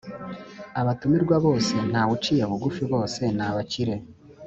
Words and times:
abatumirwa 0.79 1.35
bose 1.45 1.75
ntawuciye 1.91 2.43
bugufi 2.49 2.83
bose 2.91 3.21
nabakire. 3.37 3.95